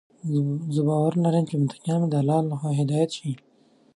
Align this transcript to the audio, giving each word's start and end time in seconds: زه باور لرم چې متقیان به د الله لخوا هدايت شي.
زه 0.73 0.81
باور 0.87 1.13
لرم 1.23 1.45
چې 1.49 1.55
متقیان 1.63 1.99
به 2.03 2.07
د 2.09 2.15
الله 2.21 2.39
لخوا 2.49 2.71
هدايت 2.81 3.09
شي. 3.17 3.31